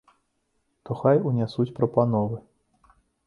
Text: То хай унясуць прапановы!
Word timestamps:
То 0.89 0.97
хай 1.01 1.19
унясуць 1.31 1.67
прапановы! 1.77 2.37